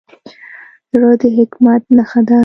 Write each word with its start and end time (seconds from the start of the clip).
زړه 0.91 1.11
د 1.21 1.23
حکمت 1.37 1.83
نښه 1.97 2.21
ده. 2.27 2.39